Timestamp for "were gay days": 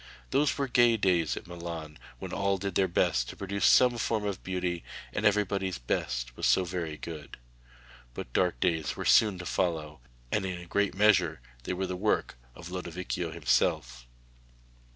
0.57-1.37